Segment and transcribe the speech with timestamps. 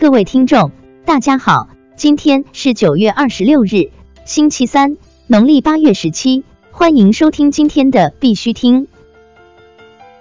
[0.00, 0.70] 各位听众，
[1.04, 3.90] 大家好，今天是九月二十六日，
[4.24, 4.96] 星期三，
[5.26, 8.86] 农历八月十七，欢迎收听今天的必须听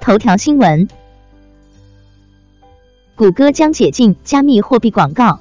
[0.00, 0.88] 头条新闻。
[3.16, 5.40] 谷歌将解禁加密货币广告。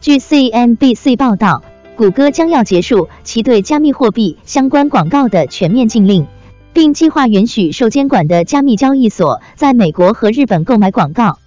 [0.00, 1.62] 据 CNBC 报道，
[1.94, 6.26] 谷歌将要结束其对加密货币相关广告的全面禁令。
[6.72, 11.38] 并计划允许受监管的加密交易所在美国和日本购买广告。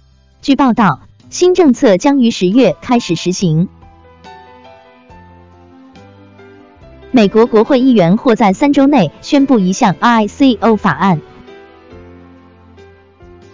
[0.42, 0.98] 据报道，
[1.30, 3.68] 新政策将于十月开始实行。
[7.12, 11.20] 美国国会议员或在三周内宣布一项 ICO 法案。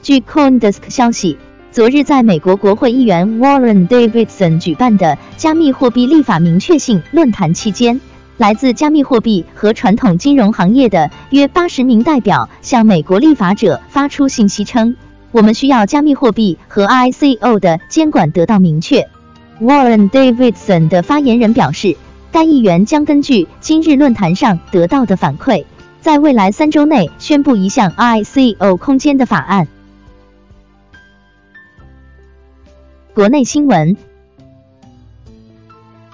[0.03, 1.37] 据 CoinDesk 消息，
[1.73, 8.01] 昨日在美国国会议员 Warren Davidson 举办的加密货币立法明确性论坛期间。
[8.39, 14.97] 来自加密货币和传统金融行业的约八十名代表向美国立法者发出信息称，
[15.31, 19.09] 我们需要加密货币和 ICO 的监管得到明确。
[19.61, 21.97] Warren Davidson 的发言人表示，
[22.33, 25.65] 该议员将根据今日论坛上得到的反馈，
[26.01, 29.69] 在未来三周内宣布一项 ICO 空间的法案。
[33.15, 33.97] 国内新闻。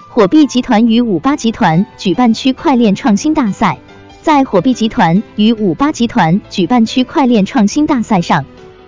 [0.09, 3.77] 火币集团与五八集团举办区块链创新大赛，
[4.21, 8.45] 在火币集团与五八集团举办区块链创新大赛上，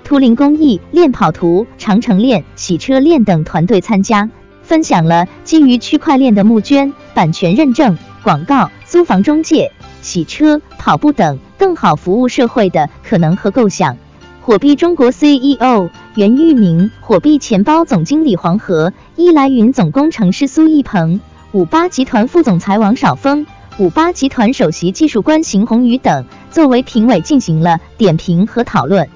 [0.07, 4.29] 图灵公益、链跑图、长城链、洗车链等团队参加，
[4.63, 9.69] 分享了基于区块链的募捐、版权认证、广告、租房中介、
[10.01, 13.97] 洗车、跑步等更好服务社会的可能和构想。
[14.41, 21.19] 火币中国 CEO 袁玉明、火币钱包总经理黄河、伊莱云总工程师苏一鹏、
[21.51, 23.45] 五八集团副总裁王少峰、
[23.77, 29.09] 五八集团首席技术官邢宏宇等作为评委进行了点评和讨论。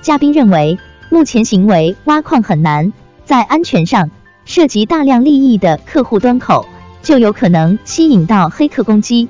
[0.00, 0.78] 嘉宾认为，
[1.10, 2.92] 目前行为挖矿很难，
[3.24, 4.10] 在安全上
[4.44, 6.66] 涉及大量利益的客户端口，
[7.02, 9.28] 就有可能吸引到黑客攻击。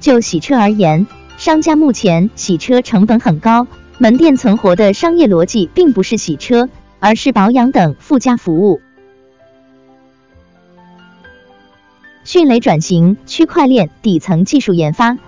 [0.00, 3.66] 就洗车而言，商家目前洗车成本很高。
[4.00, 6.68] 门店存活的商业逻辑并不是洗车，
[7.00, 8.80] 而是保养等附加服务。
[12.22, 15.18] 迅雷转型区块链底层技术研发。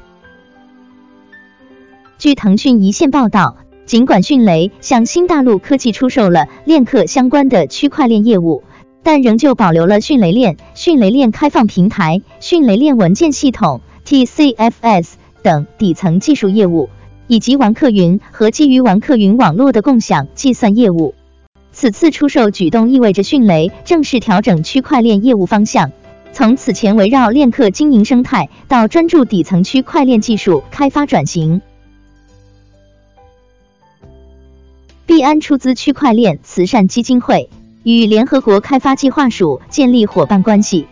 [2.19, 3.57] 据腾讯一线报道，
[3.91, 8.63] 尽管迅雷向新大陆科技出售了链客相关的区块链业务，
[9.03, 16.89] 但仍旧保留了迅雷链、迅雷链开放平台、迅雷链文件系统 （TCFS） 等底层技术业务。
[17.27, 21.17] 以及玩客云和基于玩客云网络的共享计算业务。
[21.73, 25.91] 此次出售举动意味着迅雷正式调整区块链业务方向，
[26.33, 31.61] 从此前围绕链客经营生态到专注底层区块链技术开发转型。
[35.11, 37.51] 币安出资区块链慈善基金会
[37.83, 40.87] 与联合国开发计划署建立伙伴关系。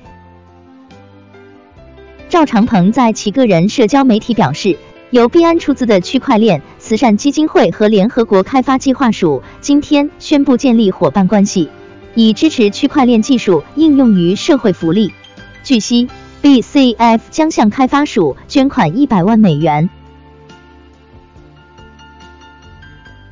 [2.29, 4.77] 赵长鹏在其个人社交媒体表示。
[5.11, 11.71] 由币安出资的区块链慈善基金会和联合国开发计划署今天宣布建立伙伴关系，
[12.17, 15.13] 以支持区块链技术应用于社会福利。
[15.63, 16.09] 据悉
[16.43, 19.89] ，BCF 将向开发署捐款一百万美元。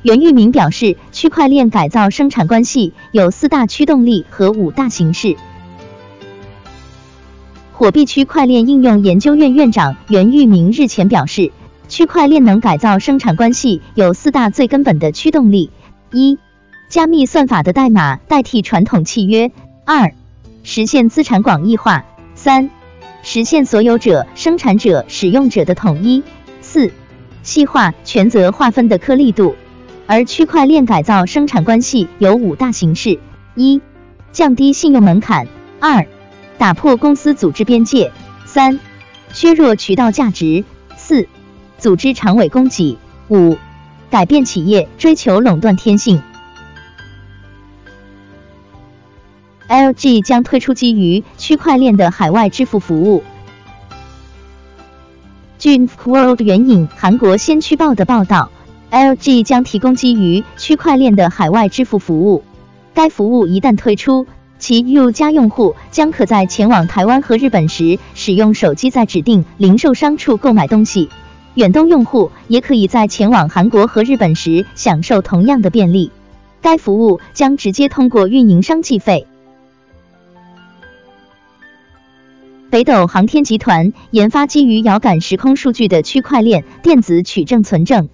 [0.03, 5.35] 袁玉明表示，区块链改造生产关系有四大驱动力和五大形式。
[7.73, 11.51] 火币区块链应用研究院院长袁玉明日前表示。
[11.89, 15.71] 区块链能改造生产关系，有四大最根本的驱动力：
[16.11, 16.37] 一、
[16.89, 19.51] 加密算法的代码代替传统契约；
[19.85, 20.11] 二、
[20.63, 22.03] 实现资产广义化；
[22.35, 22.69] 三、
[23.23, 26.23] 实现所有者、生产者、使用者的统一；
[26.59, 26.91] 四、
[27.41, 29.55] 细化权责划分的颗粒度。
[30.07, 33.19] 而区块链改造生产关系有五大形式：
[33.55, 33.81] 一、
[34.31, 35.45] 降低信用门槛；
[35.81, 36.07] 二、
[36.57, 38.09] 打破公司组织边界；
[38.45, 38.79] 三、
[39.33, 40.63] 削弱渠道价值；
[40.95, 41.27] 四。
[41.77, 42.97] 组织长尾供给。
[43.29, 43.57] 五、
[44.09, 46.21] 改变企业追求垄断天性。
[49.67, 53.23] LG 将推出基于区块链的海外支付服务。
[55.59, 58.49] 据 World 援引韩国先驱报的报道
[58.91, 62.43] ，LG 将提供基于区块链的海外支付服务。
[62.93, 64.25] 该服务一旦推出，
[64.59, 71.09] 其 U 家用户将可在前往台湾和日本时，使用手机在指定零售商处购买东西。
[71.53, 76.11] 远东用户也可以在前往韩国和日本时享受同样的便利。
[76.61, 79.25] 该服务将直接通过运营商计费。
[82.69, 88.09] 北斗航天集团研发基于遥感时空数据的区块链电子取证存证。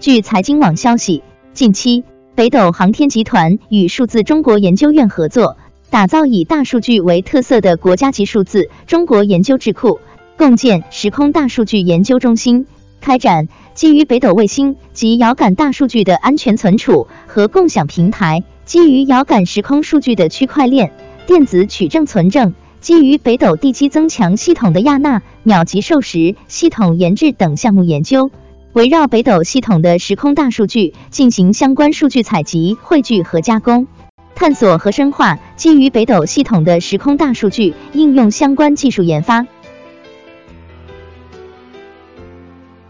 [0.00, 2.04] 据财经网消息，近期
[2.34, 5.58] 北斗航天集团与数字中国研究院合作，
[5.90, 10.00] 打造以大数据为特色的国家级数字中国研究智库，
[10.38, 12.66] 共建时空大数据研究中心，
[13.02, 20.92] 开展基于北斗卫星及遥感大数据的安全存储和共享平台，基于遥感时空数据的区块链
[21.26, 28.30] 电子取证存证，基于北斗地基增强系统的亚纳秒级授时系统研制等项目研究。
[28.72, 33.88] 围绕北斗系统的时空大数据进行相关数据采集、汇聚和加工，
[34.36, 39.44] 探索和深化基于北斗系统的时空大数据应用相关技术研发。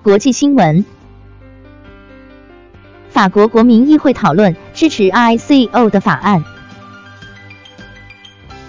[0.03, 0.85] 国际新闻：
[3.09, 6.44] 法国国民议会讨论支持 ICO 的法案。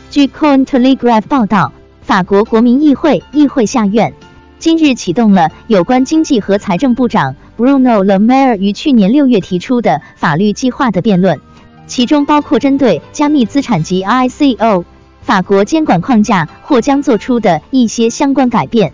[0.09, 4.13] 据 Coin Telegraph 报道，法国国民议会议会下院。
[4.61, 11.39] 今日启动了有关经济和财政部长 Bruno Le Maire 于去年六月提出的法律计划的辩论，
[11.87, 14.85] 其中包括针对加密资产及 ICO
[15.23, 18.93] 法国监管框架或将做出的一些相关改变。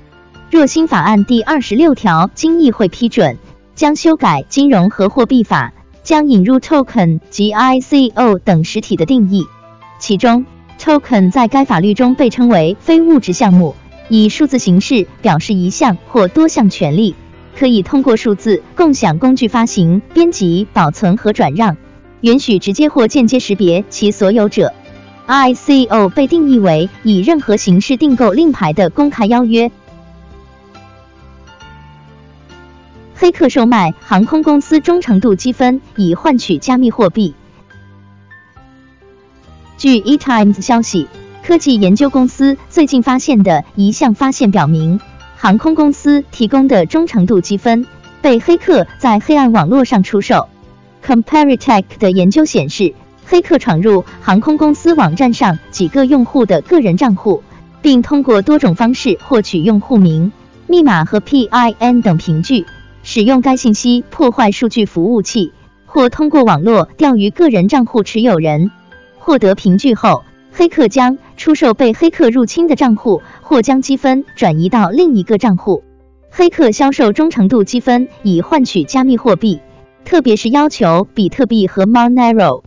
[0.50, 3.38] 若新法案第二十六条经议会批准，
[3.76, 9.46] 将修改金融和货币法，将引入 token 及 ICO 等实体的定义。
[10.00, 10.46] 其中
[10.80, 13.76] ，token 在该法律中被称为非物质项目。
[14.10, 17.16] 以数字形式表示一项或多项权利，
[17.58, 21.76] 可以通过数字共享工具发行、编辑、保存和转让，
[22.22, 24.74] 允许直接或间接识别其所有者。
[25.28, 29.70] ICO 被定义为以任何形式订购令牌的公开邀约。
[33.14, 37.34] 黑客售卖航空公司忠诚度积分以换取加密货币。
[39.78, 41.08] 据 eTimes 消息。
[41.48, 45.00] 科技研究公司最近发现的一项发现表明，
[45.38, 47.86] 航空公司提供的忠诚度积分
[48.22, 50.50] 被黑客在黑暗网络上出售。
[51.02, 52.94] Comparitech 的研究显示，
[53.26, 57.42] 黑客闯入航空公司网站上几个用户的个人账户，
[57.82, 60.34] 并通过多种方式获取用户名、
[60.68, 62.66] 密码和 PIN 等凭据，
[63.04, 65.54] 使用该信息破坏数据服务器，
[65.86, 68.70] 或通过网络钓鱼个人账户持有人。
[69.18, 70.24] 获得凭据后。
[70.58, 75.84] 黑客将出售被黑客入侵的账户，或将积分转移到另一个账户。
[76.32, 79.60] 黑客销售忠诚度积分以换取加密货币，
[80.04, 82.64] 特别是要求比特币和 Monero。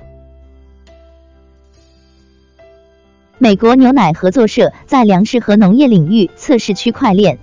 [3.38, 7.40] 美国牛奶合作社在粮食和农业领域测试区块链。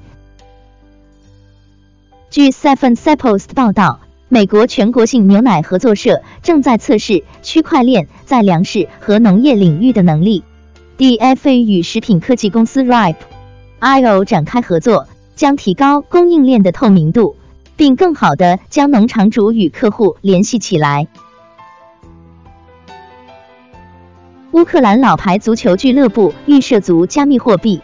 [2.30, 4.07] 据 Seven Post 报道。
[4.30, 10.44] 美国全国性牛奶合作社正在测试区块链在粮食和农业领域的能力。
[10.98, 17.38] DFA 与食品科技公司 Ripe.io 展开合作，将提高供应链的透明度，
[17.78, 21.08] 并更好地将农场主与客户联系起来。
[24.52, 27.80] 乌克兰老牌足球俱乐部预涉足加密货币。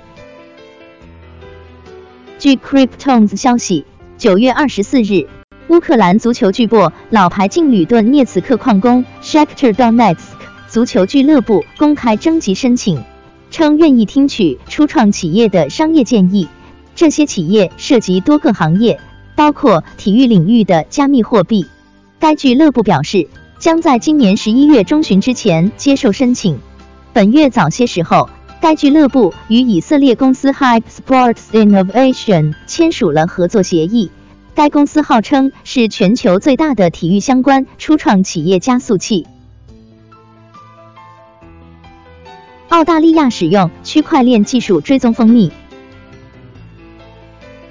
[2.38, 3.86] 据 Cryptones 消息，
[4.18, 5.30] 九月二十四日。
[5.74, 10.20] 乌克兰足球巨擘老牌劲旅顿涅茨克矿工 Shakhtar Donetsk
[10.68, 13.04] 足球俱乐部公开征集申请，
[13.50, 16.48] 称愿意听取初创企业的商业建议。
[16.94, 19.00] 这些企业涉及多个行业，
[19.36, 21.66] 包括体育领域的加密货币。
[22.20, 23.28] 该俱乐部表示，
[23.58, 26.60] 将在今年十一月中旬之前接受申请。
[27.14, 28.30] 本月早些时候，
[28.62, 34.12] 该俱乐部与以色列公司 Hype Sports Innovation 签署了合作协议。
[34.56, 39.26] 该公司号称是全球最大的体育相关初创企业加速器。
[42.70, 45.52] 澳大利亚使用区块链技术追踪蜂蜜。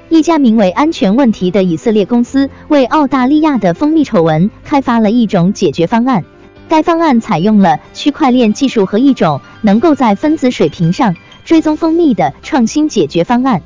[0.08, 6.24] 一家名为“安全问题”的以色列公司为澳大利亚的蜂蜜丑闻开发了一种解决方案。
[6.68, 13.62] 该方案采用了区块链技术和一种能够在分子水平上追踪蜂蜜的创新解决方案。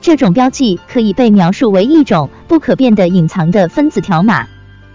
[0.00, 4.46] 这种标记可以被描述为一种不可变的隐藏的分子条码。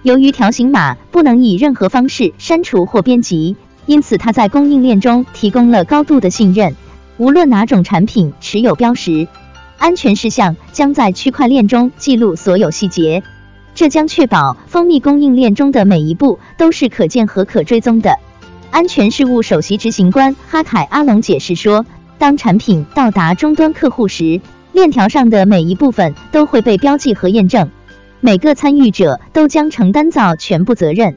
[0.01, 3.55] 由于条形码不能以任何方式删除或编辑，
[3.85, 6.75] 因此它在供应链中提供了高度的信任。
[7.17, 9.27] 无论哪种产品持有标识，
[9.77, 13.23] 安全事项将在区块链中记录所有细节，
[13.75, 18.17] 这将确保蜂蜜供应链中的每一步都是可见和可追踪的。
[18.71, 21.85] 安全事务首席执行官哈凯阿隆解释说，
[22.17, 24.41] 当产品到达终端客户时，
[24.73, 27.69] 链条上的每一部分都会被标记和验证，
[28.19, 31.15] 每个参与者都将承担造全部责任。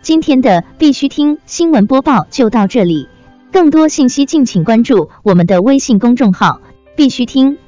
[0.00, 3.08] 今天的必须听新闻播报就到这里，
[3.52, 6.60] 更多信息敬请关注我们的微信公众号
[6.96, 7.58] “必须听”。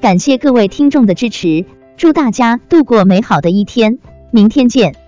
[0.00, 1.64] 感谢各位听众的支持。
[1.96, 3.98] 祝大家度过美好的一天，
[4.30, 5.07] 明天见。